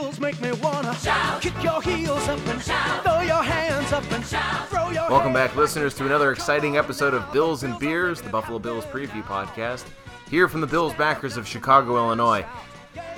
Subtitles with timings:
[0.00, 1.42] Bills make me wanna shout.
[1.42, 3.02] Kick your heels up and shout.
[3.02, 4.66] Throw your hands up and shout.
[4.70, 8.58] Throw your Welcome back, listeners, to another exciting episode of Bills and Beers, the Buffalo
[8.58, 9.84] Bills preview podcast.
[10.30, 12.46] Here from the Bills backers of Chicago, Illinois.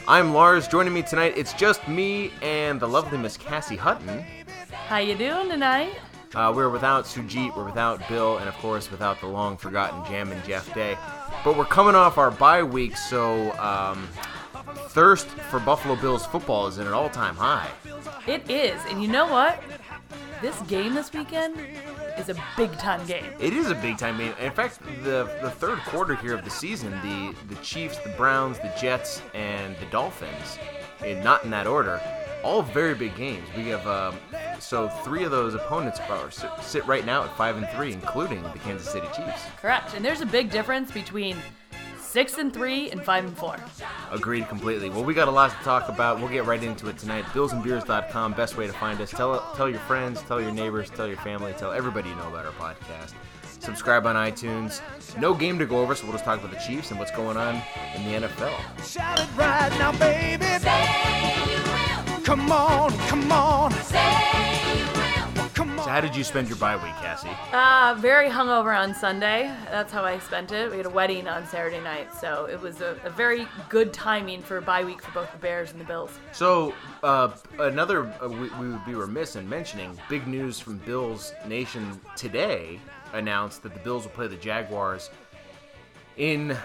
[0.09, 0.66] I'm Lars.
[0.66, 4.25] Joining me tonight, it's just me and the lovely Miss Cassie Hutton.
[4.89, 5.93] How you doing tonight?
[6.35, 10.33] Uh, we're without Sujit, we're without Bill, and of course without the long forgotten Jam
[10.33, 10.99] and Jeff Day.
[11.45, 14.09] But we're coming off our bye week, so um,
[14.75, 17.70] thirst for Buffalo Bills football is at an all-time high.
[18.27, 19.62] It is, and you know what?
[20.41, 21.56] This game this weekend
[22.19, 23.24] is a big time game.
[23.38, 24.34] It is a big time game.
[24.41, 28.59] In fact, the the third quarter here of the season, the the Chiefs, the Browns,
[28.59, 30.59] the Jets, and the Dolphins,
[31.05, 32.00] and not in that order,
[32.42, 33.47] all very big games.
[33.56, 34.16] We have um,
[34.59, 38.42] so three of those opponents are sit, sit right now at five and three, including
[38.42, 39.45] the Kansas City Chiefs.
[39.61, 41.36] Correct, and there's a big difference between
[42.12, 43.57] six and three and five and four.
[44.11, 44.91] Agreed completely.
[44.91, 46.19] Well, we got a lot to talk about.
[46.19, 47.25] We'll get right into it tonight.
[47.27, 49.11] Billsandbeers.com, best way to find us.
[49.11, 52.45] Tell tell your friends, tell your neighbors, tell your family, tell everybody you know about
[52.45, 53.14] our podcast.
[53.61, 54.83] Subscribe on iTunes.
[55.19, 57.36] No game to go over, so we'll just talk about the Chiefs and what's going
[57.36, 57.62] on
[57.95, 58.53] in the NFL.
[58.84, 60.45] Shout it right now, baby.
[62.25, 63.70] Come on, come on.
[63.73, 64.42] Come on.
[65.83, 67.28] So, how did you spend your bye week, Cassie?
[67.52, 69.52] Uh, very hungover on Sunday.
[69.69, 70.70] That's how I spent it.
[70.70, 74.42] We had a wedding on Saturday night, so it was a, a very good timing
[74.42, 76.16] for a bye week for both the Bears and the Bills.
[76.30, 81.33] So, uh, another, uh, we, we would be remiss in mentioning big news from Bills
[81.48, 82.78] Nation today
[83.12, 85.11] announced that the Bills will play the Jaguars
[86.17, 86.56] in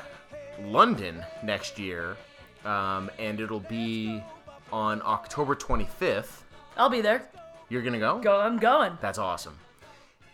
[0.61, 2.17] London next year,
[2.65, 4.23] um, and it'll be
[4.71, 6.43] on October 25th.
[6.77, 7.27] I'll be there.
[7.69, 8.19] You're going to go?
[8.19, 8.97] Go, I'm going.
[9.01, 9.57] That's awesome.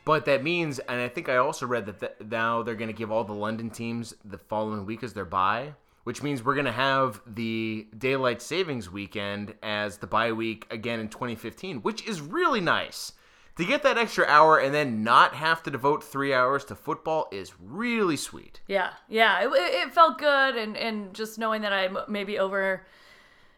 [0.06, 2.98] But that means, and I think I also read that th- now they're going to
[2.98, 6.66] give all the London teams the following week as their bye, which means we're going
[6.66, 12.22] to have the daylight savings weekend as the bye week again in 2015, which is
[12.22, 13.14] really nice.
[13.58, 17.28] To get that extra hour and then not have to devote three hours to football
[17.32, 18.62] is really sweet.
[18.68, 22.84] Yeah, yeah, it, it it felt good, and, and just knowing that I maybe over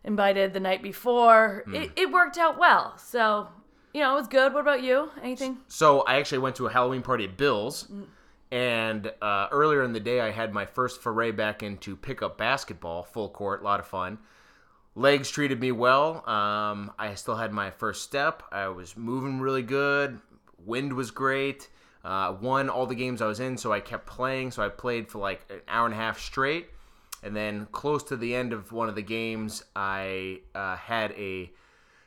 [0.04, 1.76] invited the night before, hmm.
[1.76, 2.98] it, it worked out well.
[2.98, 3.48] So,
[3.96, 4.54] you know, it was good.
[4.54, 5.10] What about you?
[5.24, 5.60] Anything?
[5.70, 7.90] So I actually went to a Halloween party at Bill's,
[8.52, 13.04] and uh, earlier in the day I had my first foray back into pickup basketball,
[13.04, 14.18] full court, a lot of fun.
[14.96, 16.28] Legs treated me well.
[16.28, 18.44] Um, I still had my first step.
[18.52, 20.20] I was moving really good.
[20.66, 21.70] Wind was great.
[22.04, 24.52] Uh, won all the games I was in, so I kept playing.
[24.52, 26.68] So I played for like an hour and a half straight.
[27.24, 31.50] And then close to the end of one of the games, I uh, had a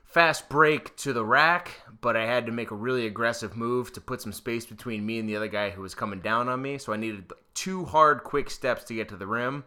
[0.08, 4.00] fast break to the rack, but I had to make a really aggressive move to
[4.00, 6.78] put some space between me and the other guy who was coming down on me.
[6.78, 9.64] So I needed two hard, quick steps to get to the rim.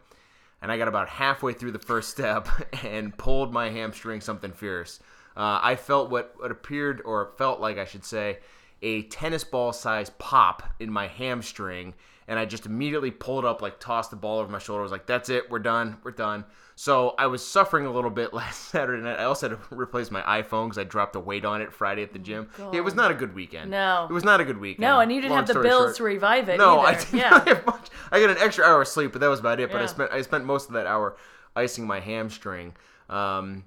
[0.60, 2.48] And I got about halfway through the first step
[2.84, 4.98] and pulled my hamstring something fierce.
[5.36, 8.38] Uh, I felt what, what appeared, or felt like I should say,
[8.82, 11.94] a tennis ball size pop in my hamstring.
[12.26, 14.80] And I just immediately pulled up, like tossed the ball over my shoulder.
[14.80, 16.44] I was like, that's it, we're done, we're done.
[16.82, 19.20] So I was suffering a little bit last Saturday night.
[19.20, 22.02] I also had to replace my iPhone because I dropped a weight on it Friday
[22.02, 22.48] at the gym.
[22.72, 23.70] It was not a good weekend.
[23.70, 24.08] No.
[24.10, 24.80] It was not a good weekend.
[24.80, 25.96] No, and you didn't Long have the bills short.
[25.98, 26.58] to revive it.
[26.58, 27.04] No, I either.
[27.04, 27.30] did yeah.
[27.30, 27.88] not have much.
[28.10, 29.70] I got an extra hour of sleep, but that was about it.
[29.70, 31.16] But I spent I spent most of that hour
[31.54, 32.74] icing my hamstring.
[33.08, 33.62] Um,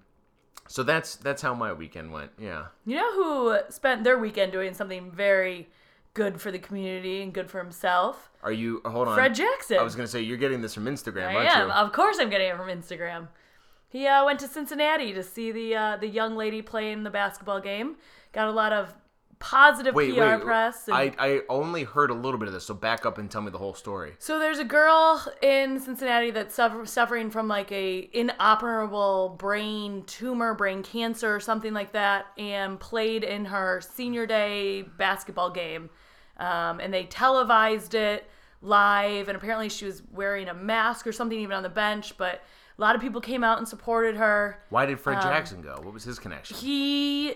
[0.67, 2.31] so that's that's how my weekend went.
[2.37, 2.65] Yeah.
[2.85, 5.69] You know who spent their weekend doing something very
[6.15, 8.31] good for the community and good for himself?
[8.41, 8.81] Are you?
[8.85, 9.15] Hold on.
[9.15, 9.77] Fred Jackson.
[9.77, 11.67] I was gonna say you're getting this from Instagram, I aren't am.
[11.67, 11.73] you?
[11.73, 13.27] Of course, I'm getting it from Instagram.
[13.89, 17.61] He uh, went to Cincinnati to see the uh, the young lady playing the basketball
[17.61, 17.97] game.
[18.33, 18.93] Got a lot of
[19.39, 20.41] positive wait, PR wait.
[20.41, 20.87] press.
[20.87, 23.41] And I I only heard a little bit of this, so back up and tell
[23.41, 24.13] me the whole story.
[24.19, 30.53] So there's a girl in Cincinnati that's suffer- suffering from like a inoperable brain tumor,
[30.53, 35.89] brain cancer, or something like that, and played in her senior day basketball game,
[36.37, 38.29] um, and they televised it
[38.61, 42.43] live, and apparently she was wearing a mask or something even on the bench, but
[42.77, 44.63] a lot of people came out and supported her.
[44.69, 45.79] Why did Fred Jackson go?
[45.81, 46.55] What was his connection?
[46.55, 47.35] Um, He,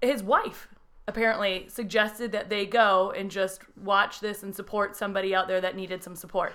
[0.00, 0.68] his wife,
[1.08, 5.74] apparently suggested that they go and just watch this and support somebody out there that
[5.74, 6.52] needed some support.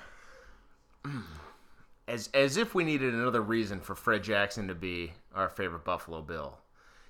[2.07, 6.22] As as if we needed another reason for Fred Jackson to be our favorite Buffalo
[6.22, 6.57] Bill.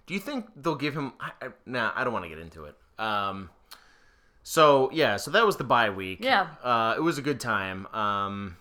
[0.05, 1.13] Do you think they'll give him?
[1.19, 2.75] I, I, nah, I don't want to get into it.
[2.97, 3.49] Um,
[4.43, 6.19] so yeah, so that was the bye week.
[6.21, 6.47] Yeah.
[6.63, 7.87] uh, it was a good time.
[7.87, 8.57] Um,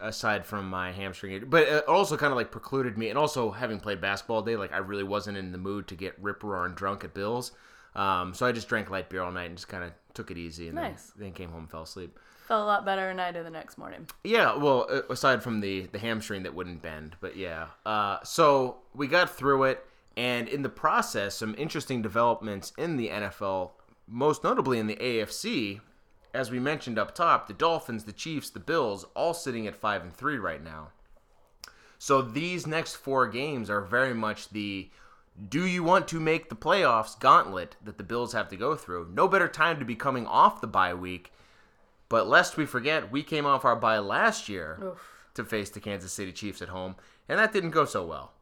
[0.00, 3.80] aside from my hamstring, but it also kind of like precluded me, and also having
[3.80, 6.74] played basketball all day, like I really wasn't in the mood to get rip roaring
[6.74, 7.52] drunk at Bill's.
[7.94, 10.36] Um, so I just drank light beer all night and just kind of took it
[10.36, 11.12] easy, and Nice.
[11.16, 12.18] then, then came home and fell asleep.
[12.46, 14.06] Felt a lot better than I did the next morning.
[14.22, 17.68] Yeah, well, aside from the the hamstring that wouldn't bend, but yeah.
[17.86, 19.84] Uh, so we got through it,
[20.16, 23.70] and in the process, some interesting developments in the NFL,
[24.06, 25.80] most notably in the AFC.
[26.34, 30.02] As we mentioned up top, the Dolphins, the Chiefs, the Bills, all sitting at five
[30.02, 30.88] and three right now.
[31.98, 34.90] So these next four games are very much the
[35.48, 39.10] do you want to make the playoffs gauntlet that the Bills have to go through.
[39.12, 41.32] No better time to be coming off the bye week
[42.08, 45.12] but lest we forget, we came off our bye last year Oof.
[45.34, 46.96] to face the Kansas City Chiefs at home,
[47.28, 48.32] and that didn't go so well.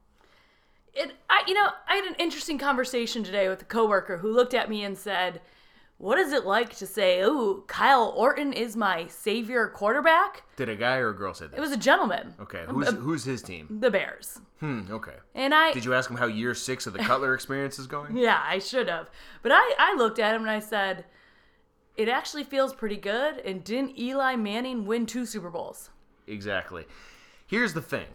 [0.93, 4.55] It, I, you know, I had an interesting conversation today with a coworker who looked
[4.55, 5.41] at me and said,
[6.05, 10.77] "What is it like to say, oh, Kyle Orton is my savior quarterback?" Did a
[10.77, 11.57] guy or a girl say that?
[11.57, 12.35] It was a gentleman.
[12.41, 12.65] okay.
[12.69, 13.79] Who's who's his team?
[13.81, 14.41] The Bears.
[14.61, 14.83] Hmm.
[14.91, 15.17] Okay.
[15.35, 18.17] And I, Did you ask him how year six of the Cutler experience is going?
[18.17, 19.11] yeah, I should have.
[19.43, 21.05] But I, I looked at him and I said,
[21.97, 23.39] it actually feels pretty good.
[23.39, 25.91] And didn't Eli Manning win two Super Bowls?
[26.27, 26.85] Exactly.
[27.47, 28.07] Here's the thing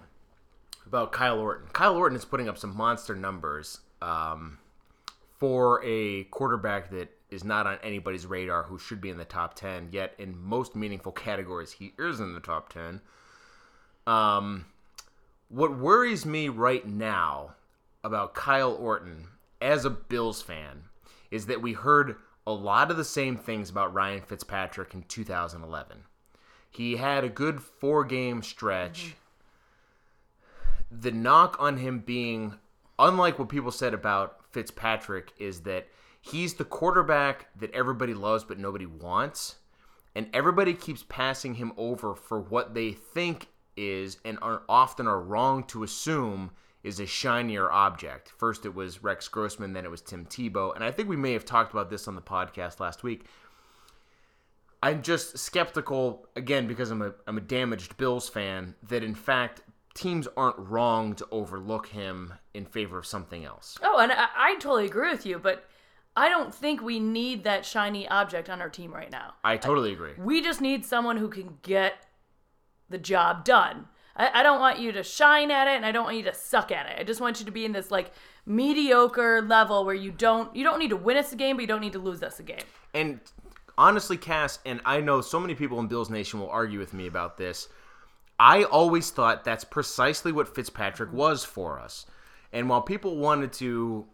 [0.86, 1.68] about Kyle Orton.
[1.74, 4.58] Kyle Orton is putting up some monster numbers um,
[5.38, 9.54] for a quarterback that is not on anybody's radar who should be in the top
[9.54, 13.02] 10, yet in most meaningful categories, he is in the top 10.
[14.08, 14.66] Um,
[15.50, 17.56] what worries me right now
[18.04, 19.28] about Kyle Orton
[19.62, 20.84] as a Bills fan
[21.32, 22.16] is that we heard
[22.48, 25.98] a lot of the same things about Ryan Fitzpatrick in 2011.
[26.72, 29.16] He had a good four game stretch.
[30.92, 32.56] The knock on him being,
[32.98, 35.88] unlike what people said about Fitzpatrick, is that
[36.22, 39.56] he's the quarterback that everybody loves but nobody wants.
[40.16, 45.22] And everybody keeps passing him over for what they think is and are often are
[45.22, 46.52] wrong to assume
[46.84, 48.32] is a shinier object.
[48.38, 50.74] First it was Rex Grossman, then it was Tim Tebow.
[50.76, 53.26] And I think we may have talked about this on the podcast last week.
[54.82, 59.62] I'm just skeptical again because I'm a I'm a damaged Bills fan that in fact
[59.94, 63.78] teams aren't wrong to overlook him in favor of something else.
[63.84, 65.66] Oh, and I, I totally agree with you, but
[66.16, 69.36] I don't think we need that shiny object on our team right now.
[69.44, 70.14] I totally agree.
[70.18, 72.06] We just need someone who can get
[72.90, 73.88] the job done.
[74.16, 76.34] I, I don't want you to shine at it, and I don't want you to
[76.34, 77.00] suck at it.
[77.00, 78.12] I just want you to be in this like
[78.46, 81.68] mediocre level where you don't you don't need to win us a game, but you
[81.68, 82.64] don't need to lose us a game.
[82.94, 83.20] And
[83.78, 87.08] honestly, Cass, and I know so many people in Bills Nation will argue with me
[87.08, 87.70] about this.
[88.40, 92.06] I always thought that's precisely what Fitzpatrick was for us.
[92.52, 94.08] And while people wanted to,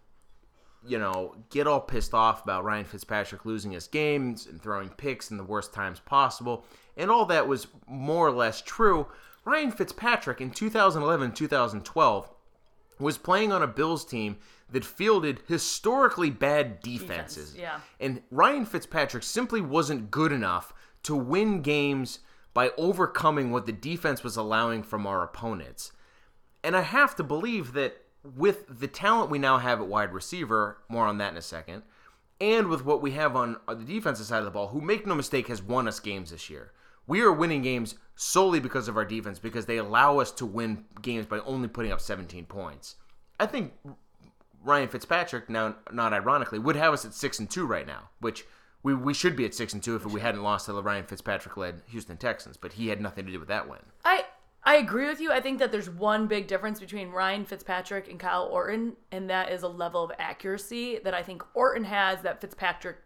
[0.88, 5.32] you know, get all pissed off about Ryan Fitzpatrick losing his games and throwing picks
[5.32, 6.66] in the worst times possible,
[6.98, 9.08] and all that was more or less true,
[9.44, 12.30] Ryan Fitzpatrick in 2011 2012
[13.00, 14.38] was playing on a Bills team
[14.72, 17.52] that fielded historically bad defenses.
[17.52, 17.80] Defense, yeah.
[18.00, 20.74] And Ryan Fitzpatrick simply wasn't good enough
[21.04, 22.20] to win games
[22.54, 25.92] by overcoming what the defense was allowing from our opponents.
[26.64, 28.05] And I have to believe that
[28.36, 31.84] with the talent we now have at wide receiver, more on that in a second,
[32.42, 35.16] and with what we have on the defensive side of the ball, who make no
[35.16, 36.72] mistake has won us games this year.
[37.08, 40.86] We are winning games solely because of our defense because they allow us to win
[41.02, 42.96] games by only putting up 17 points.
[43.40, 43.74] I think
[44.64, 48.46] Ryan Fitzpatrick, now not ironically, would have us at six and two right now, which
[48.82, 51.06] we, we should be at six and two if we hadn't lost to the Ryan
[51.06, 53.80] Fitzpatrick led Houston Texans, but he had nothing to do with that win.
[54.04, 54.26] I
[54.66, 55.32] I agree with you.
[55.32, 59.52] I think that there's one big difference between Ryan Fitzpatrick and Kyle Orton, and that
[59.52, 62.98] is a level of accuracy that I think Orton has that Fitzpatrick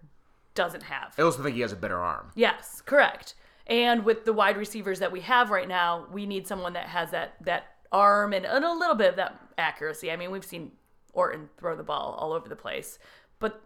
[0.56, 1.14] doesn't have.
[1.18, 2.32] I also think he has a better arm.
[2.36, 3.36] Yes, correct.
[3.68, 7.12] And with the wide receivers that we have right now, we need someone that has
[7.12, 10.12] that that arm and, and a little bit of that accuracy.
[10.12, 10.72] I mean, we've seen
[11.14, 13.00] Orton throw the ball all over the place,
[13.40, 13.64] but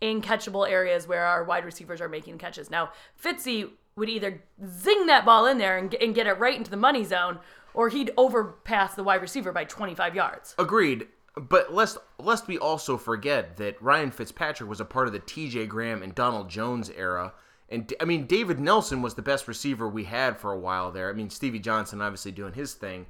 [0.00, 2.70] in catchable areas where our wide receivers are making catches.
[2.70, 2.90] Now,
[3.22, 6.70] Fitzy would either zing that ball in there and, get- and get it right into
[6.70, 7.38] the money zone,
[7.74, 10.54] or he'd overpass the wide receiver by 25 yards.
[10.58, 11.08] Agreed.
[11.36, 15.66] But lest lest we also forget that Ryan Fitzpatrick was a part of the T.J.
[15.66, 17.32] Graham and Donald Jones era,
[17.68, 21.10] and I mean David Nelson was the best receiver we had for a while there.
[21.10, 23.06] I mean Stevie Johnson obviously doing his thing,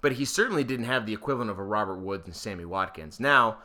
[0.00, 3.20] but he certainly didn't have the equivalent of a Robert Woods and Sammy Watkins.
[3.20, 3.58] Now,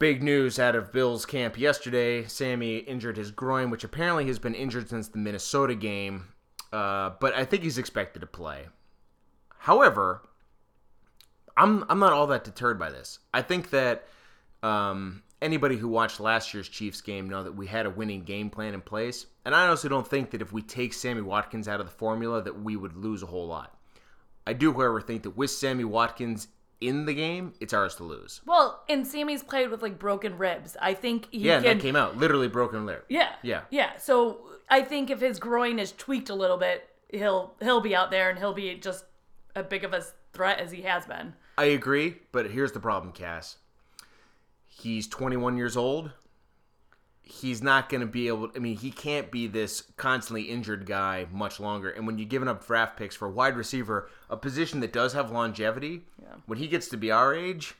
[0.00, 4.54] big news out of Bills camp yesterday: Sammy injured his groin, which apparently has been
[4.54, 6.24] injured since the Minnesota game,
[6.72, 8.66] uh, but I think he's expected to play.
[9.58, 10.22] However,
[11.56, 13.20] I'm I'm not all that deterred by this.
[13.32, 14.08] I think that
[14.64, 18.50] um, anybody who watched last year's Chiefs game know that we had a winning game
[18.50, 21.80] plan in place, and I honestly don't think that if we take Sammy Watkins out
[21.80, 23.76] of the formula that we would lose a whole lot.
[24.46, 26.48] I do, however, think that with Sammy Watkins
[26.80, 28.40] in the game, it's ours to lose.
[28.46, 30.76] Well, and Sammy's played with like broken ribs.
[30.80, 31.76] I think he Yeah, can.
[31.78, 33.02] that came out literally broken rib.
[33.08, 33.32] Yeah.
[33.42, 33.62] Yeah.
[33.70, 33.96] Yeah.
[33.98, 38.10] So I think if his groin is tweaked a little bit, he'll he'll be out
[38.10, 39.04] there and he'll be just
[39.54, 41.34] as big of a threat as he has been.
[41.58, 43.58] I agree, but here's the problem, Cass.
[44.64, 46.12] He's 21 years old.
[47.30, 48.50] He's not going to be able.
[48.56, 51.88] I mean, he can't be this constantly injured guy much longer.
[51.90, 55.12] And when you're giving up draft picks for a wide receiver, a position that does
[55.12, 56.02] have longevity,
[56.46, 57.74] when he gets to be our age,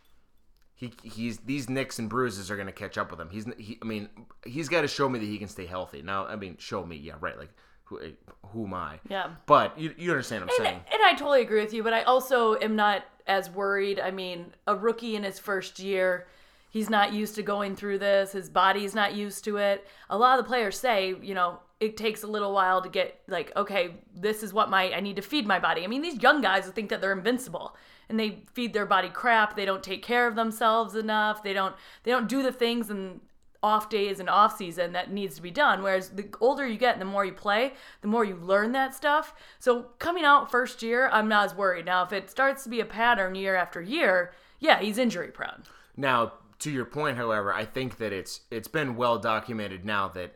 [0.74, 3.28] he he's these nicks and bruises are going to catch up with him.
[3.30, 4.08] He's he, I mean,
[4.44, 6.00] he's got to show me that he can stay healthy.
[6.00, 7.36] Now, I mean, show me, yeah, right.
[7.36, 7.50] Like,
[7.84, 8.10] who, eh,
[8.46, 9.00] who am I?
[9.08, 9.30] Yeah.
[9.46, 10.84] But you, you understand what I'm And, saying?
[10.92, 13.98] and I totally agree with you, but I also am not as worried.
[13.98, 16.28] I mean, a rookie in his first year,
[16.70, 18.32] he's not used to going through this.
[18.32, 19.86] His body's not used to it.
[20.08, 23.20] A lot of the players say, you know, it takes a little while to get
[23.26, 25.82] like, okay, this is what my I need to feed my body.
[25.82, 27.76] I mean, these young guys think that they're invincible
[28.08, 29.56] and they feed their body crap.
[29.56, 31.42] They don't take care of themselves enough.
[31.42, 33.20] They don't they don't do the things and
[33.62, 35.82] off days and off season that needs to be done.
[35.82, 38.94] Whereas the older you get and the more you play, the more you learn that
[38.94, 39.34] stuff.
[39.58, 41.84] So coming out first year, I'm not as worried.
[41.84, 45.64] Now, if it starts to be a pattern year after year, yeah, he's injury prone.
[45.96, 50.34] Now, to your point, however, I think that it's it's been well documented now that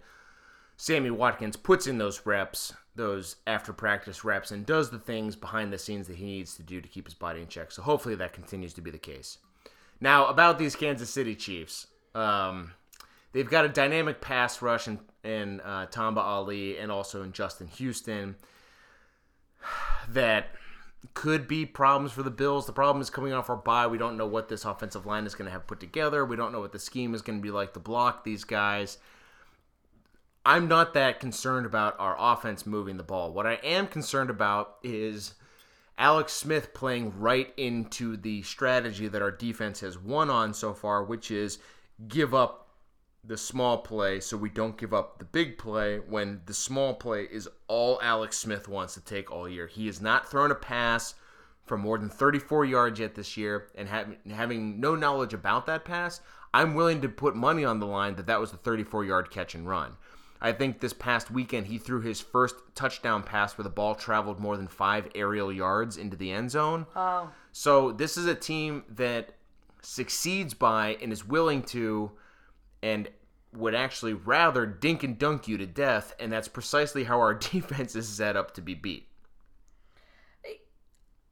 [0.77, 5.73] Sammy Watkins puts in those reps, those after practice reps, and does the things behind
[5.73, 7.71] the scenes that he needs to do to keep his body in check.
[7.71, 9.39] So hopefully that continues to be the case.
[10.01, 12.73] Now, about these Kansas City Chiefs, um,
[13.33, 17.69] they've got a dynamic pass rush in, in uh, Tamba Hali and also in Justin
[17.69, 18.37] Houston
[20.09, 20.49] that
[21.13, 22.67] could be problems for the Bills.
[22.67, 23.87] The problem is coming off our bye.
[23.87, 26.25] We don't know what this offensive line is going to have put together.
[26.25, 28.99] We don't know what the scheme is going to be like to block these guys.
[30.47, 33.33] I'm not that concerned about our offense moving the ball.
[33.33, 35.35] What I am concerned about is
[35.97, 41.03] Alex Smith playing right into the strategy that our defense has won on so far,
[41.03, 41.59] which is
[42.09, 42.64] give up
[43.27, 47.27] the small play so we don't give up the big play when the small play
[47.31, 49.67] is all Alex Smith wants to take all year.
[49.67, 51.15] He has not thrown a pass
[51.65, 55.85] for more than 34 yards yet this year, and having having no knowledge about that
[55.85, 56.21] pass,
[56.53, 59.55] I'm willing to put money on the line that that was the 34 yard catch
[59.55, 59.97] and run.
[60.41, 64.39] I think this past weekend he threw his first touchdown pass where the ball traveled
[64.39, 66.87] more than five aerial yards into the end zone.
[66.95, 67.31] Oh.
[67.53, 69.31] So this is a team that
[69.81, 72.13] succeeds by and is willing to
[72.85, 73.09] and
[73.57, 77.97] would actually rather dink and dunk you to death, and that's precisely how our defense
[77.97, 79.09] is set up to be beat.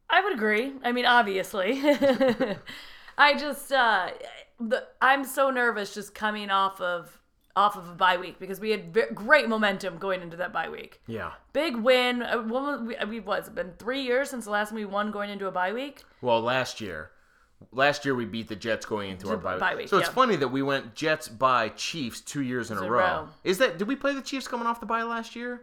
[0.09, 0.73] I would agree.
[0.83, 1.81] I mean, obviously.
[3.19, 4.11] I just uh
[4.59, 7.19] the I'm so nervous just coming off of
[7.55, 11.01] off of a bye week because we had great momentum going into that bye week.
[11.07, 11.33] Yeah.
[11.53, 12.23] Big win.
[12.23, 12.43] Uh,
[12.83, 15.47] we, we what's it been 3 years since the last time we won going into
[15.47, 16.05] a bye week?
[16.21, 17.11] Well, last year,
[17.71, 20.15] last year we beat the Jets going into our bye, bye week, So it's yeah.
[20.15, 22.99] funny that we went Jets bye Chiefs two years in a a row.
[22.99, 23.29] row.
[23.45, 25.63] Is that did we play the Chiefs coming off the bye last year?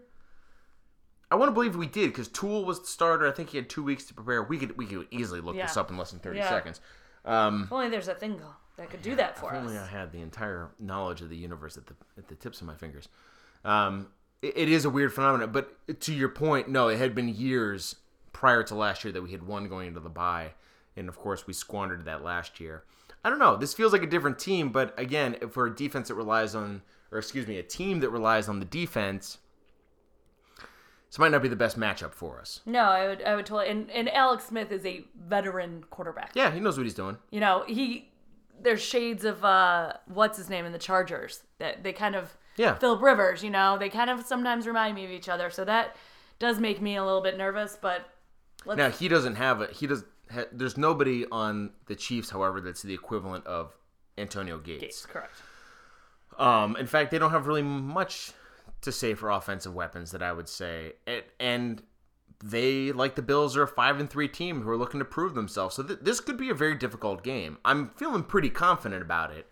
[1.31, 3.27] I want to believe we did because Tuel was the starter.
[3.27, 4.41] I think he had two weeks to prepare.
[4.43, 6.49] We could we could easily look this up in less than thirty Yeah.
[6.49, 6.81] seconds.
[7.25, 8.41] Um, If only there's a thing
[8.77, 9.65] that could do that for If us.
[9.65, 12.67] only I had the entire knowledge of the universe at the at the tips of
[12.67, 13.09] my fingers.
[13.63, 14.07] Um,
[14.41, 17.95] it, it is a weird phenomenon, but to your point, no, it had been years
[18.31, 20.53] prior to last year that we had won going into the bye,
[20.99, 22.83] and of course we squandered that last year.
[23.23, 23.55] I don't know.
[23.57, 27.17] This feels like a different team, but again, for a defense that relies on, or
[27.17, 29.39] excuse me, a team that relies on the defense,
[31.09, 32.61] this might not be the best matchup for us.
[32.65, 36.31] No, I would I would totally and, and Alex Smith is a veteran quarterback.
[36.35, 37.17] Yeah, he knows what he's doing.
[37.31, 38.09] You know, he
[38.61, 42.75] there's shades of uh what's his name in the Chargers that they kind of Yeah.
[42.75, 45.49] Philip Rivers, you know, they kind of sometimes remind me of each other.
[45.49, 45.95] So that
[46.37, 48.07] does make me a little bit nervous, but
[48.65, 49.71] let's Now he doesn't have it.
[49.71, 50.03] He does.
[50.31, 53.75] Ha, there's nobody on the Chiefs, however, that's the equivalent of
[54.17, 54.81] Antonio Gates.
[54.81, 55.41] Gates, correct.
[56.37, 58.31] Um, in fact, they don't have really much
[58.81, 61.83] to say for offensive weapons that I would say, and, and
[62.43, 65.33] they, like the Bills, are a five and three team who are looking to prove
[65.35, 65.75] themselves.
[65.75, 67.57] So th- this could be a very difficult game.
[67.65, 69.47] I'm feeling pretty confident about it,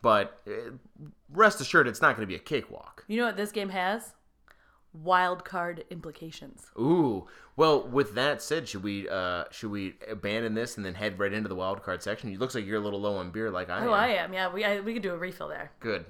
[0.00, 0.72] but uh,
[1.30, 3.04] rest assured, it's not going to be a cakewalk.
[3.08, 4.14] You know what this game has?
[4.92, 6.66] Wild card implications.
[6.76, 11.18] Ooh, well, with that said, should we uh should we abandon this and then head
[11.18, 12.32] right into the wild card section?
[12.32, 13.88] It looks like you're a little low on beer, like I am.
[13.88, 14.00] Oh, am.
[14.00, 14.32] I am.
[14.32, 15.70] Yeah, we I, we could do a refill there.
[15.78, 16.06] Good.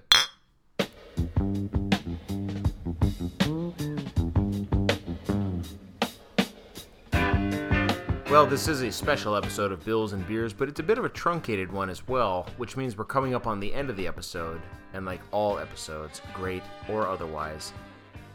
[8.31, 11.05] Well, this is a special episode of Bills and Beers, but it's a bit of
[11.05, 14.07] a truncated one as well, which means we're coming up on the end of the
[14.07, 14.63] episode,
[14.95, 17.73] and like all episodes, great or otherwise,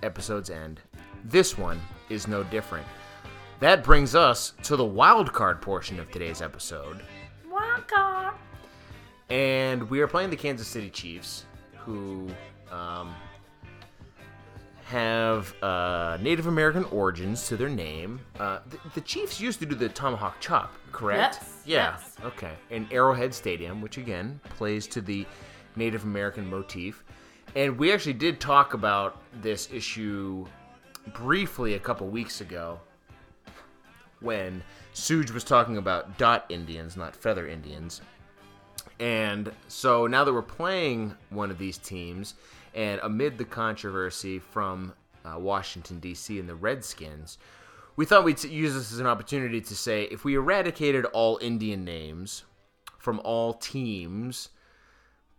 [0.04, 0.82] episodes end.
[1.24, 2.86] This one is no different.
[3.60, 7.02] That brings us to the wild card portion of today's episode,
[7.50, 8.34] Wild card.
[9.30, 11.46] and we are playing the Kansas City Chiefs,
[11.78, 12.28] who
[12.72, 13.16] um,
[14.86, 18.20] have uh, Native American origins to their name.
[18.40, 21.38] Uh, the, the Chiefs used to do the tomahawk chop, correct?
[21.42, 21.92] Yes, Yeah.
[21.98, 22.16] yes.
[22.26, 22.52] Okay.
[22.70, 25.26] In Arrowhead Stadium, which again plays to the
[25.76, 27.04] Native American motif.
[27.56, 30.46] And we actually did talk about this issue
[31.14, 32.80] briefly a couple weeks ago
[34.20, 34.62] when
[34.94, 38.02] Suge was talking about dot Indians, not feather Indians.
[39.00, 42.36] And so now that we're playing one of these teams,
[42.74, 44.94] and amid the controversy from
[45.24, 46.40] uh, Washington, D.C.
[46.40, 47.38] and the Redskins,
[47.96, 51.86] we thought we'd use this as an opportunity to say if we eradicated all Indian
[51.86, 52.44] names
[53.00, 54.50] from all teams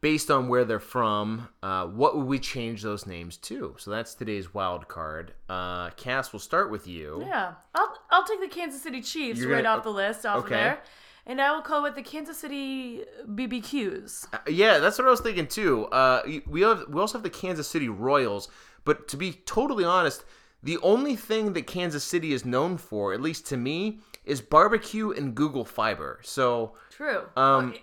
[0.00, 3.74] based on where they're from, uh, what would we change those names to?
[3.78, 5.32] So that's today's wild card.
[5.48, 7.22] Uh, Cass, we'll start with you.
[7.26, 10.44] Yeah, I'll I'll take the Kansas City Chiefs You're right gonna- off the list, off
[10.44, 10.54] okay.
[10.54, 10.82] of there,
[11.26, 14.28] and I will call with the Kansas City BBQs.
[14.32, 15.86] Uh, Yeah, that's what I was thinking too.
[15.86, 18.48] Uh, we have we also have the Kansas City Royals,
[18.84, 20.24] but to be totally honest,
[20.62, 25.10] the only thing that Kansas City is known for, at least to me, is barbecue
[25.10, 26.20] and Google Fiber.
[26.22, 27.22] So True.
[27.36, 27.74] Um,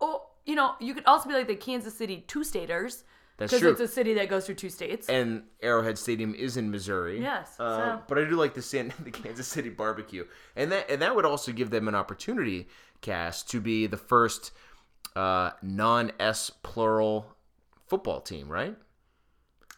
[0.00, 3.04] oh, you know, you could also be like the Kansas City Two Staters.
[3.36, 5.08] That's Because it's a city that goes through two states.
[5.08, 7.20] and Arrowhead Stadium is in Missouri.
[7.20, 10.24] Yes, Uh, so- but I do like the San, the Kansas City barbecue,
[10.56, 12.68] and that and that would also give them an opportunity,
[13.00, 14.50] Cass, to be the first
[15.14, 17.36] uh, non S plural
[17.86, 18.76] football team, right?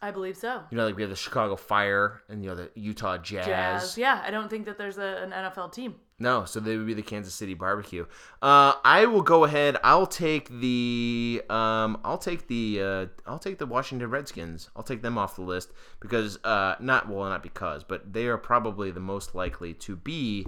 [0.03, 0.63] I believe so.
[0.71, 3.99] You know, like we have the Chicago Fire and you know the Utah Jazz.
[3.99, 5.97] Yeah, I don't think that there's a, an NFL team.
[6.23, 8.05] No, so they would be the Kansas City barbecue.
[8.43, 9.79] Uh, I will go ahead.
[9.83, 14.69] I'll take the um, I'll take the uh, I'll take the Washington Redskins.
[14.77, 18.37] I'll take them off the list because uh, not well, not because, but they are
[18.37, 20.47] probably the most likely to be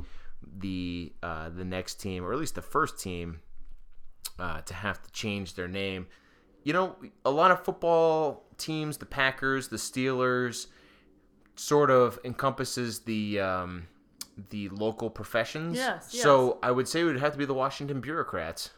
[0.59, 3.41] the uh, the next team, or at least the first team
[4.38, 6.07] uh, to have to change their name.
[6.64, 10.67] You know, a lot of football teams, the Packers, the Steelers,
[11.57, 13.88] sort of encompasses the um,
[14.51, 15.77] the local professions.
[15.77, 18.71] Yes, So I would say it would have to be the Washington bureaucrats,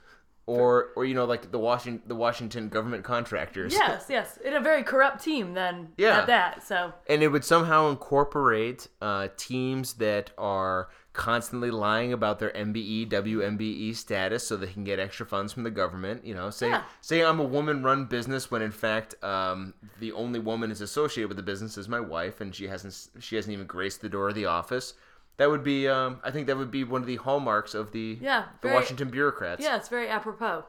[0.47, 3.73] or or you know like the Washington the Washington government contractors.
[3.73, 4.37] Yes, yes.
[4.45, 6.19] In a very corrupt team then Yeah.
[6.21, 6.63] at that.
[6.67, 13.07] So And it would somehow incorporate uh, teams that are constantly lying about their MBE,
[13.09, 16.25] WMBE status so they can get extra funds from the government.
[16.27, 16.83] You know, say Yeah.
[17.01, 21.37] say I'm a woman-run business when in fact um, the only woman is associated with
[21.39, 24.35] the business is my wife, and she hasn't she hasn't even graced the door of
[24.35, 24.93] the office.
[25.37, 28.19] That would be, um, I think, that would be one of the hallmarks of the
[28.21, 29.63] Yeah, the Washington bureaucrats.
[29.63, 30.65] Yeah, it's very apropos.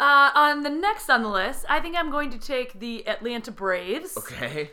[0.00, 3.52] Uh, on the next on the list, I think I'm going to take the Atlanta
[3.52, 4.72] Braves Okay.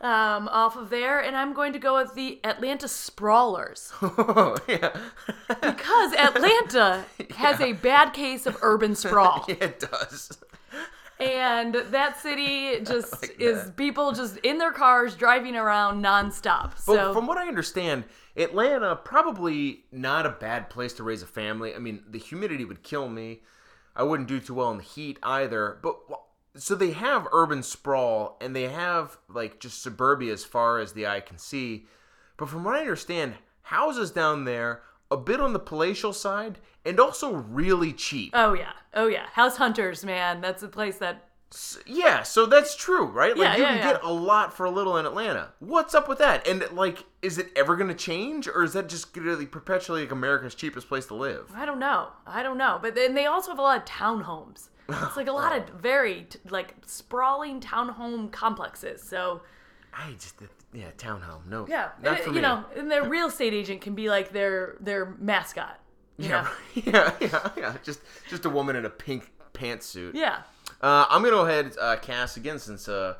[0.00, 4.96] um, off of there, and I'm going to go with the Atlanta Sprawlers Oh, yeah.
[5.48, 7.04] because Atlanta
[7.36, 10.38] has a bad case of urban sprawl, yeah, it does.
[11.20, 13.76] And that city just like is that.
[13.76, 16.72] people just in their cars driving around nonstop.
[16.72, 18.04] But So from what I understand,
[18.36, 21.74] Atlanta probably not a bad place to raise a family.
[21.74, 23.40] I mean, the humidity would kill me.
[23.96, 25.78] I wouldn't do too well in the heat either.
[25.82, 25.96] But
[26.56, 31.06] so they have urban sprawl and they have like just suburbia as far as the
[31.06, 31.86] eye can see.
[32.36, 34.82] But from what I understand, houses down there
[35.14, 38.32] a bit on the palatial side and also really cheap.
[38.34, 41.28] oh yeah, oh yeah, House Hunters, man, that's a place that
[41.86, 43.36] Yeah, so that's true, right?
[43.36, 43.92] Like Yeah, you yeah, can yeah.
[43.92, 45.52] get a lot for a little in Atlanta.
[45.60, 46.46] What's up with that?
[46.46, 49.46] And like, is it ever going to change, or is that just going to be
[49.46, 51.50] perpetually like America's cheapest place to live?
[51.54, 52.08] I don't know.
[52.26, 52.78] I don't know.
[52.82, 54.68] But then they also have a lot of townhomes.
[54.88, 55.78] It's like a lot of oh.
[55.78, 59.02] very like sprawling townhome complexes.
[59.02, 59.42] So
[59.94, 60.34] I just,
[60.74, 61.46] yeah, townhome.
[61.46, 62.40] No, yeah, not and, for you me.
[62.42, 65.78] know, and their real estate agent can be like their their mascot.
[66.18, 67.74] Yeah, yeah, yeah, yeah.
[67.82, 70.14] Just, just a woman in a pink pantsuit.
[70.14, 70.42] Yeah.
[70.80, 73.14] Uh, I'm gonna go ahead, uh, Cass, again since uh,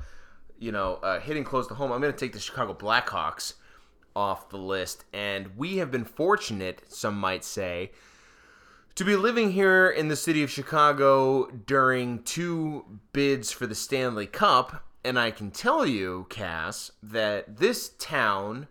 [0.59, 1.93] you know, uh, hitting close to home.
[1.93, 3.55] I'm gonna take the Chicago Blackhawks
[4.17, 7.93] off the list, and we have been fortunate, some might say,
[8.95, 14.27] to be living here in the city of Chicago during two bids for the Stanley
[14.27, 14.85] Cup.
[15.05, 18.69] And I can tell you, Cass, that this town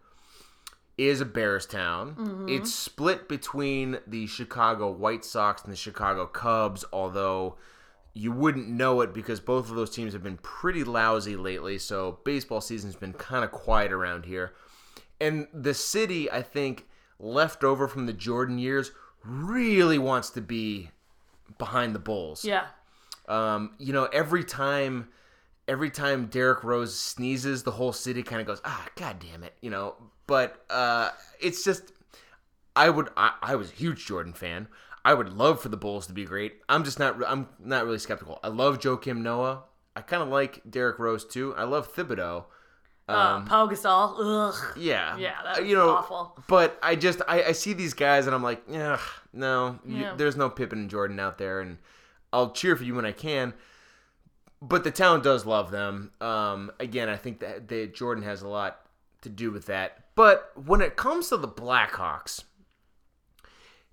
[0.98, 2.46] is a Bears town.
[2.50, 7.56] It's split between the Chicago White Sox and the Chicago Cubs, although
[8.13, 11.80] you wouldn't know it because both of those teams have been pretty lousy lately.
[11.80, 14.54] So baseball season's been kind of quiet around here.
[15.19, 16.88] And the city, I think,
[17.19, 18.91] left over from the Jordan years,
[19.24, 20.91] really wants to be
[21.58, 22.46] behind the Bulls.
[22.46, 22.65] Yeah.
[23.28, 25.08] Um, you know, every time
[25.67, 29.54] every time Derrick Rose sneezes, the whole city kind of goes, "Ah, god damn it,"
[29.62, 29.95] you know.
[30.28, 31.10] But uh,
[31.41, 31.91] it's just,
[32.76, 34.67] I would, I, I was a huge Jordan fan.
[35.06, 36.54] I would love for the Bulls to be great.
[36.69, 37.17] I'm just not.
[37.28, 38.39] I'm not really skeptical.
[38.43, 39.63] I love Joakim Noah.
[39.95, 41.54] I kind of like Derrick Rose too.
[41.56, 42.45] I love Thibodeau.
[43.10, 44.15] uh, Pau Gasol.
[44.17, 44.78] Ugh.
[44.78, 46.41] Yeah, Yeah, that Uh, you know, awful.
[46.47, 48.97] But I just I, I see these guys and I'm like, yeah,
[49.34, 51.78] no, you- there's no Pippen and Jordan out there, and
[52.32, 53.54] I'll cheer for you when I can.
[54.65, 56.12] But the town does love them.
[56.21, 58.80] Um, again, I think that they, Jordan has a lot
[59.21, 60.06] to do with that.
[60.15, 62.45] But when it comes to the Blackhawks,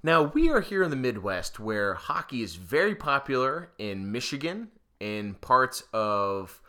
[0.04, 4.68] now we are here in the Midwest where hockey is very popular in Michigan,
[5.00, 6.62] in parts of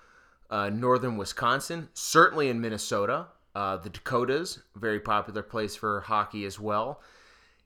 [0.50, 3.28] uh, northern Wisconsin, certainly in Minnesota.
[3.54, 7.02] Uh, the Dakotas, very popular place for hockey as well.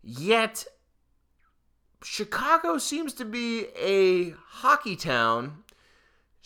[0.04, 0.66] Yet,
[2.04, 5.64] Chicago seems to be a hockey town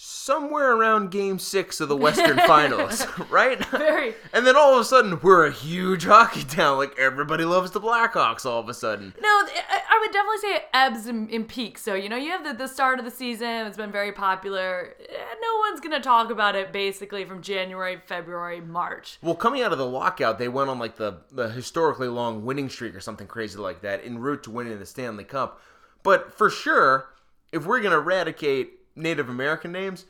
[0.01, 3.63] somewhere around game six of the Western Finals, right?
[3.65, 4.13] Very.
[4.31, 6.77] And then all of a sudden, we're a huge hockey town.
[6.77, 9.13] Like, everybody loves the Blackhawks all of a sudden.
[9.21, 11.81] No, I would definitely say it ebbs and, and peaks.
[11.81, 14.95] So, you know, you have the, the start of the season, it's been very popular.
[15.01, 19.17] Eh, No one's going to talk about it basically from January, February, March.
[19.21, 22.69] Well, coming out of the lockout, they went on like the, the historically long winning
[22.69, 25.61] streak or something crazy like that en route to winning the Stanley Cup.
[26.03, 27.09] But for sure,
[27.51, 30.05] if we're going to eradicate Native American names,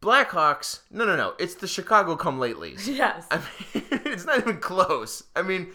[0.00, 1.34] Blackhawks, no, no, no.
[1.38, 2.86] It's the Chicago come latelys.
[2.96, 3.26] Yes.
[3.30, 5.24] I mean, it's not even close.
[5.36, 5.72] I mean,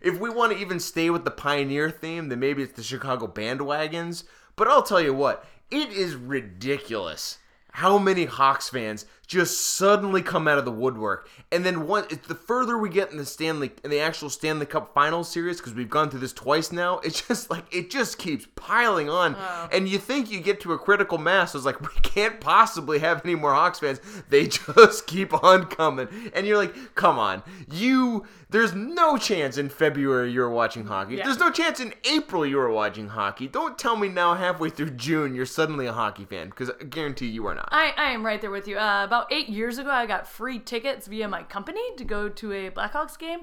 [0.00, 3.26] if we want to even stay with the pioneer theme, then maybe it's the Chicago
[3.26, 4.24] bandwagons.
[4.56, 7.38] But I'll tell you what, it is ridiculous
[7.76, 11.28] how many Hawks fans just suddenly come out of the woodwork.
[11.52, 14.64] And then one, it's the further we get in the Stanley, in the actual Stanley
[14.64, 18.16] Cup Finals series, because we've gone through this twice now, it's just like it just
[18.16, 19.36] keeps piling on.
[19.38, 19.68] Oh.
[19.70, 23.20] And you think you get to a critical mass, it's like we can't possibly have
[23.26, 24.00] any more Hawks fans.
[24.30, 28.24] They just keep on coming, and you're like, come on, you.
[28.56, 31.16] There's no chance in February you're watching hockey.
[31.16, 31.24] Yeah.
[31.24, 33.48] There's no chance in April you are watching hockey.
[33.48, 37.26] Don't tell me now halfway through June you're suddenly a hockey fan, because I guarantee
[37.26, 37.68] you are not.
[37.70, 38.78] I, I am right there with you.
[38.78, 42.52] Uh, about eight years ago, I got free tickets via my company to go to
[42.54, 43.40] a Blackhawks game.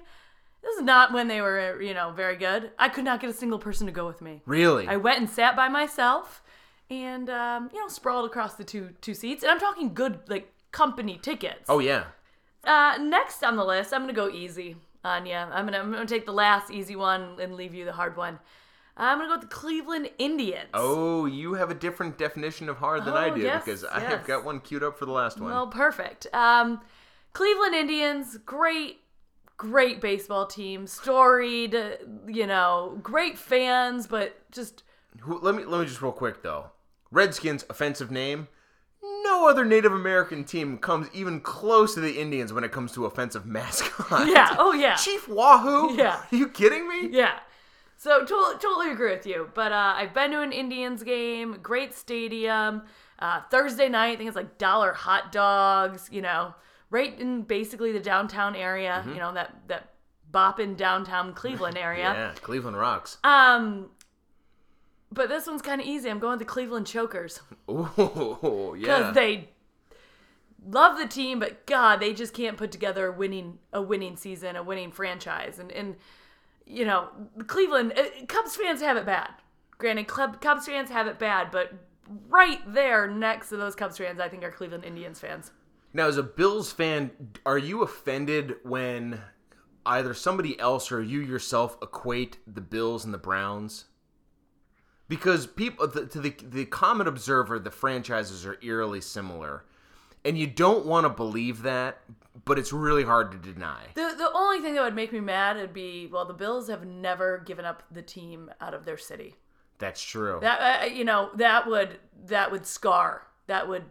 [0.64, 2.72] This is not when they were, you know, very good.
[2.80, 4.42] I could not get a single person to go with me.
[4.48, 4.88] Really?
[4.88, 6.42] I went and sat by myself,
[6.90, 9.44] and um, you know, sprawled across the two two seats.
[9.44, 11.66] And I'm talking good, like company tickets.
[11.70, 12.06] oh yeah.
[12.64, 15.34] Uh, next on the list, I'm gonna go easy you.
[15.34, 18.40] I'm gonna I'm gonna take the last easy one and leave you the hard one.
[18.96, 20.70] I'm gonna go with the Cleveland Indians.
[20.74, 24.00] Oh, you have a different definition of hard than I Oh, do yes, because I
[24.00, 25.52] have got one queued up for the last one.
[25.52, 26.28] Well, perfect.
[26.34, 26.80] Um,
[27.34, 29.02] Cleveland Indians, great,
[29.58, 31.74] great baseball team, storied,
[32.28, 34.84] you know, great fans, but just
[35.26, 36.68] let me let me just real quick though.
[37.12, 38.48] Redskins offensive name.
[39.24, 43.06] No other Native American team comes even close to the Indians when it comes to
[43.06, 44.28] offensive mascot.
[44.28, 45.96] yeah, oh yeah, Chief Wahoo?
[45.96, 46.22] Yeah.
[46.32, 47.10] Are you kidding me?
[47.12, 47.40] yeah.
[47.98, 49.50] So totally, totally agree with you.
[49.54, 52.84] But uh, I've been to an Indians game, great stadium.
[53.20, 56.10] Uh, Thursday night, I think it's like dollar hot dogs.
[56.12, 56.54] You know,
[56.90, 59.06] right in basically the downtown area.
[59.08, 59.90] You know that that
[60.32, 62.04] bopping downtown Cleveland area.
[62.14, 63.18] Yeah, Cleveland rocks.
[63.24, 63.90] Um,
[65.14, 66.10] but this one's kind of easy.
[66.10, 69.12] I'm going with the Cleveland Chokers because yeah.
[69.14, 69.50] they
[70.68, 74.56] love the team, but God, they just can't put together a winning a winning season,
[74.56, 75.96] a winning franchise, and and
[76.66, 77.10] you know,
[77.48, 79.30] Cleveland uh, Cubs fans have it bad.
[79.78, 81.74] Granted, Club, Cubs fans have it bad, but
[82.30, 85.52] right there next to those Cubs fans, I think are Cleveland Indians fans.
[85.94, 87.12] Now, as a Bills fan,
[87.46, 89.22] are you offended when
[89.86, 93.86] either somebody else or you yourself equate the Bills and the Browns?
[95.08, 99.66] Because people, the, to the the common observer, the franchises are eerily similar,
[100.24, 102.00] and you don't want to believe that,
[102.46, 103.88] but it's really hard to deny.
[103.96, 106.86] The the only thing that would make me mad would be well, the Bills have
[106.86, 109.36] never given up the team out of their city.
[109.78, 110.40] That's true.
[110.42, 113.28] That uh, you know that would that would scar.
[113.48, 113.84] That would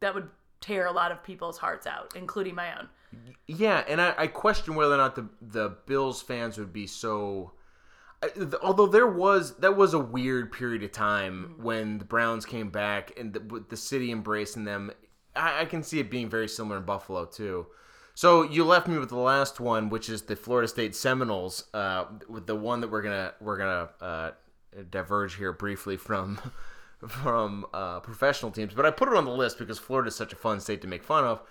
[0.00, 0.30] that would
[0.60, 2.88] tear a lot of people's hearts out, including my own.
[3.46, 7.52] Yeah, and I, I question whether or not the the Bills fans would be so.
[8.62, 13.12] Although there was that was a weird period of time when the Browns came back
[13.16, 14.90] and the, the city embracing them,
[15.36, 17.66] I, I can see it being very similar in Buffalo too.
[18.14, 22.06] So you left me with the last one, which is the Florida State Seminoles, uh,
[22.28, 24.30] with the one that we're gonna we're gonna uh,
[24.90, 26.40] diverge here briefly from
[27.06, 30.32] from uh, professional teams, but I put it on the list because Florida is such
[30.32, 31.42] a fun state to make fun of,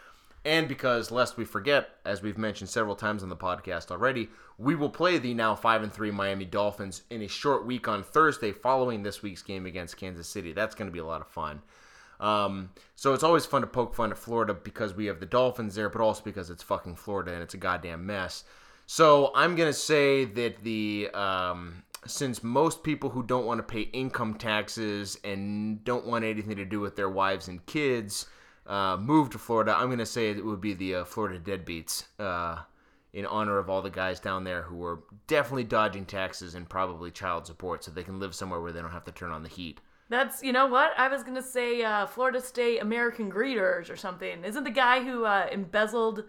[0.48, 4.76] and because lest we forget, as we've mentioned several times on the podcast already, we
[4.76, 8.54] will play the now five and three Miami Dolphins in a short week on Thursday
[8.54, 10.54] following this week's game against Kansas City.
[10.54, 11.62] That's going to be a lot of fun.
[12.22, 15.76] Um, so it's always fun to poke fun at Florida because we have the Dolphins
[15.76, 18.46] there, but also because it's fucking Florida and it's a goddamn mess.
[18.86, 23.82] So I'm gonna say that the um, since most people who don't want to pay
[23.82, 28.28] income taxes and don't want anything to do with their wives and kids
[28.68, 32.06] uh, move to Florida, I'm going to say it would be the uh, Florida Deadbeats
[32.20, 32.64] uh,
[33.14, 37.10] in honor of all the guys down there who were definitely dodging taxes and probably
[37.10, 39.50] child support so they can live somewhere where they don't have to turn on the
[39.50, 39.80] heat.
[40.10, 41.84] That's you know what I was gonna say.
[41.84, 44.46] Uh, Florida State American Greeters or something.
[44.46, 46.24] Isn't the guy who uh, embezzled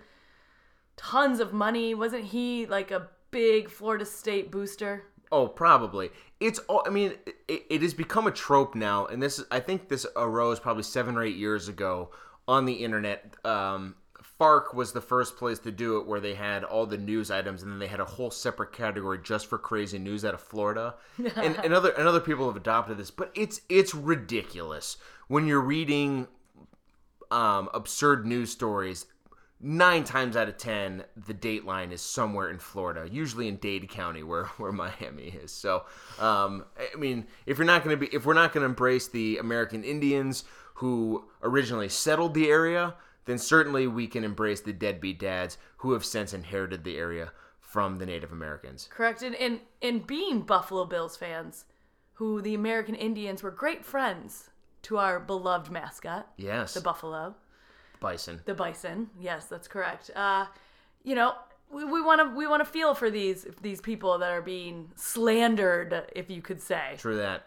[0.96, 1.94] tons of money?
[1.94, 5.04] Wasn't he like a big Florida State booster?
[5.30, 6.10] Oh, probably.
[6.40, 6.58] It's.
[6.60, 7.14] all I mean,
[7.46, 9.42] it, it has become a trope now, and this.
[9.50, 12.10] I think this arose probably seven or eight years ago
[12.48, 13.34] on the internet.
[13.44, 13.94] Um,
[14.38, 17.62] Fark was the first place to do it, where they had all the news items,
[17.62, 20.94] and then they had a whole separate category just for crazy news out of Florida.
[21.36, 25.60] and, and other and other people have adopted this, but it's it's ridiculous when you're
[25.60, 26.26] reading
[27.30, 29.06] um, absurd news stories.
[29.60, 34.22] Nine times out of ten, the dateline is somewhere in Florida, usually in Dade County,
[34.22, 35.50] where where Miami is.
[35.50, 35.84] So,
[36.20, 39.08] um, I mean, if you're not going to be, if we're not going to embrace
[39.08, 40.44] the American Indians
[40.78, 46.04] who originally settled the area, then certainly we can embrace the deadbeat dads who have
[46.04, 48.88] since inherited the area from the Native Americans.
[48.90, 49.22] Correct.
[49.22, 51.64] And and, and being Buffalo Bills fans,
[52.14, 54.50] who the American Indians were great friends
[54.82, 57.34] to our beloved mascot, Yes, the buffalo.
[58.00, 58.40] bison.
[58.44, 59.10] The bison.
[59.20, 60.10] Yes, that's correct.
[60.14, 60.46] Uh,
[61.02, 61.34] you know,
[61.70, 66.04] we want to we want to feel for these these people that are being slandered,
[66.14, 66.94] if you could say.
[66.98, 67.44] True that.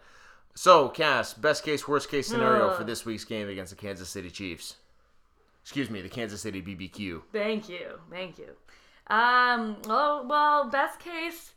[0.54, 2.76] So, Cass, best case, worst case scenario Ugh.
[2.78, 4.76] for this week's game against the Kansas City Chiefs.
[5.62, 7.22] Excuse me, the Kansas City BBQ.
[7.32, 8.48] Thank you, thank you.
[9.06, 9.76] Um.
[9.86, 11.52] Well, well, best case.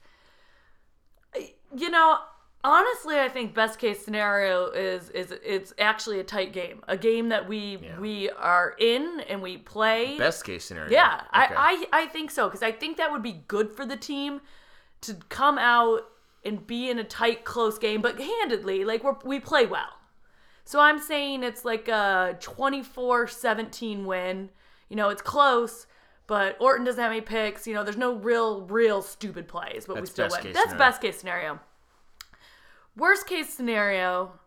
[1.76, 2.20] You know,
[2.64, 7.30] honestly, I think best case scenario is is it's actually a tight game, a game
[7.30, 8.00] that we Yeah.
[8.00, 10.18] we are in and we play.
[10.18, 10.92] Best case scenario.
[10.92, 11.54] Yeah, Okay.
[11.56, 14.42] I, I I think so because I think that would be good for the team
[15.02, 16.02] to come out
[16.46, 19.90] and be in a tight, close game, but handedly, like we we play well.
[20.64, 24.50] So I'm saying it's like a 24-17 win.
[24.90, 25.86] You know, it's close,
[26.26, 27.68] but Orton doesn't have any picks.
[27.68, 30.54] You know, there's no real, real stupid plays, but we still win.
[30.54, 30.78] That's scenario.
[30.78, 31.60] best case scenario.
[32.96, 34.40] Worst case scenario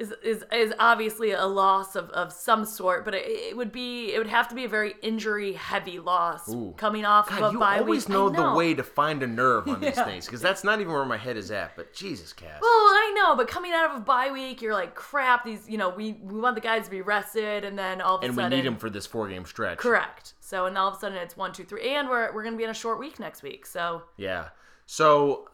[0.00, 4.12] is is is obviously a loss of, of some sort, but it, it would be
[4.12, 6.74] it would have to be a very injury heavy loss Ooh.
[6.76, 8.16] coming off God, of a you bye always week.
[8.16, 10.92] I know, the way to find a nerve on these things because that's not even
[10.92, 11.76] where my head is at.
[11.76, 12.60] But Jesus, Cass.
[12.60, 15.44] Well, I know, but coming out of a bye week, you're like, crap.
[15.44, 18.22] These, you know, we we want the guys to be rested, and then all of
[18.22, 19.78] a and we sudden, need him for this four game stretch.
[19.78, 20.34] correct.
[20.40, 22.64] So, and all of a sudden, it's one, two, three, and we're we're gonna be
[22.64, 23.66] in a short week next week.
[23.66, 24.48] So, Yeah.
[24.86, 25.48] So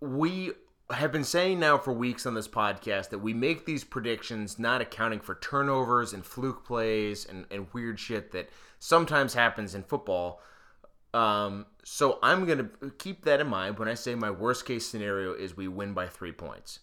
[0.00, 0.52] we
[0.90, 4.80] have been saying now for weeks on this podcast that we make these predictions not
[4.80, 8.48] accounting for turnovers and fluke plays and, and weird shit that
[8.78, 10.40] sometimes happens in football.
[11.12, 14.86] Um, so I'm going to keep that in mind when I say my worst case
[14.86, 16.80] scenario is we win by three points.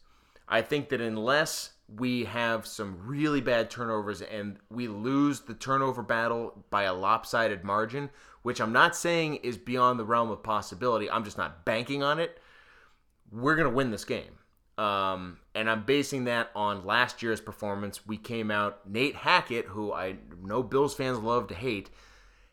[0.48, 6.04] I think that unless we have some really bad turnovers and we lose the turnover
[6.04, 8.10] battle by a lopsided margin,
[8.44, 12.20] which I'm not saying is beyond the realm of possibility, I'm just not banking on
[12.20, 12.40] it.
[13.36, 14.40] We're going to win this game.
[14.78, 18.06] Um, and I'm basing that on last year's performance.
[18.06, 21.90] We came out, Nate Hackett, who I know Bills fans love to hate,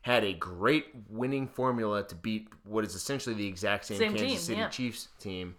[0.03, 4.29] had a great winning formula to beat what is essentially the exact same, Same Kansas
[4.29, 4.68] team, City yeah.
[4.68, 5.57] Chiefs team.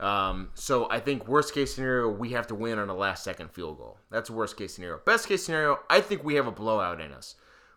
[0.00, 3.50] Um, so I think worst case scenario, we have to win on a last second
[3.50, 3.98] field goal.
[4.10, 4.98] That's worst case scenario.
[5.04, 7.36] Best case scenario, I think we have a blowout in us.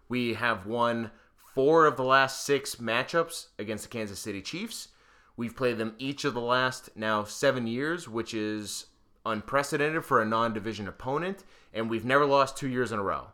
[0.09, 1.11] We have won
[1.53, 4.89] four of the last six matchups against the Kansas City Chiefs.
[5.37, 8.87] We've played them each of the last now seven years, which is
[9.25, 13.27] unprecedented for a non division opponent, and we've never lost two years in a row.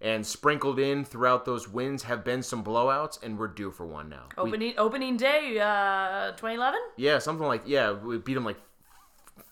[0.00, 4.08] And sprinkled in throughout those wins have been some blowouts, and we're due for one
[4.08, 4.28] now.
[4.36, 6.80] We- opening opening day, uh, 2011.
[6.96, 8.56] yeah, something like yeah, we beat them like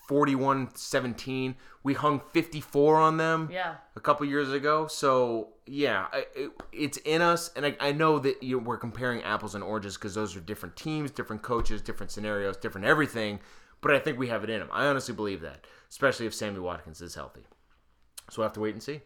[0.09, 1.55] 41-17.
[1.83, 3.77] We hung 54 on them Yeah.
[3.97, 4.87] a couple years ago.
[4.87, 9.55] So, yeah, it, it's in us and I, I know that you we're comparing apples
[9.55, 13.41] and oranges cuz those are different teams, different coaches, different scenarios, different everything,
[13.81, 14.69] but I think we have it in them.
[14.73, 17.43] I honestly believe that, especially if Sammy Watkins is healthy.
[18.31, 19.03] So we'll have to wait and see.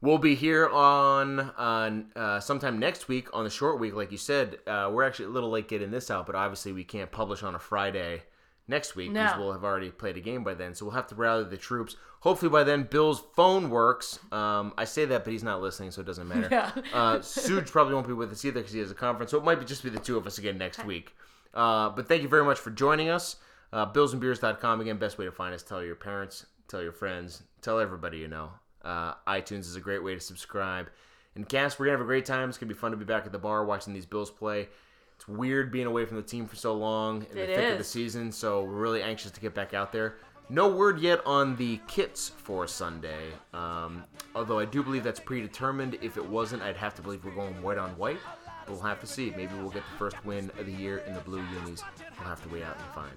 [0.00, 4.18] We'll be here on on uh, sometime next week on the short week, like you
[4.18, 4.58] said.
[4.66, 7.54] Uh, we're actually a little late getting this out, but obviously we can't publish on
[7.54, 8.22] a Friday
[8.68, 9.40] next week because No.
[9.44, 10.74] we'll have already played a game by then.
[10.74, 11.96] So we'll have to rally the troops.
[12.20, 14.18] Hopefully by then Bill's phone works.
[14.32, 16.48] Um, I say that, but he's not listening, so it doesn't matter.
[16.50, 16.70] Yeah.
[16.92, 19.44] uh, Suge probably won't be with us either because he has a conference, so it
[19.44, 21.14] might be just be the two of us again next week.
[21.54, 23.36] Uh, but thank you very much for joining us.
[23.72, 25.62] Uh, billsandbeers.com again, best way to find us.
[25.62, 28.50] Tell your parents, tell your friends, tell everybody you know.
[28.84, 30.88] Uh, iTunes is a great way to subscribe.
[31.34, 32.48] And Cass, we're gonna have a great time.
[32.48, 34.68] It's gonna be fun to be back at the bar watching these Bills play.
[35.16, 37.78] It's weird being away from the team for so long in It the thick of
[37.78, 40.16] the season, so we're really anxious to get back out there.
[40.48, 45.98] No word yet on the kits for Sunday, um, although I do believe that's predetermined.
[46.02, 48.20] If it wasn't, I'd have to believe we're going white on white.
[48.64, 49.30] But we'll have to see.
[49.36, 51.82] Maybe we'll get the first win of the year in the blue unis.
[52.18, 53.12] We'll have to wait out and find.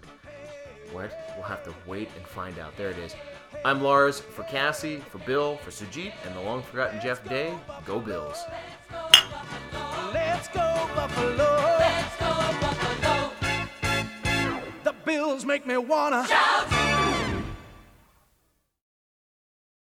[0.92, 1.12] What?
[1.36, 2.76] We'll have to wait and find out.
[2.78, 3.16] There it is.
[3.66, 7.54] I'm Lars for Cassie, for Bill, for Sujit, and the long forgotten Jeff Day.
[7.86, 8.38] Go Bills.
[10.14, 11.89] Let's go Buffalo.
[12.10, 12.28] Let's go
[12.62, 13.32] Buffalo.
[14.84, 16.99] The Bills make me wanna Shout!